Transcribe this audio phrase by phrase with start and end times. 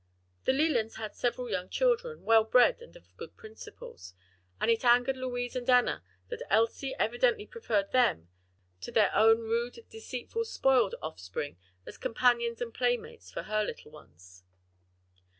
[0.45, 4.15] The Lelands had several young children, well bred and of good principles,
[4.59, 8.27] and it angered Louise and Enna that Elsie evidently preferred them
[8.79, 14.43] to their own rude, deceitful, spoiled offspring as companions and playmates for her little ones.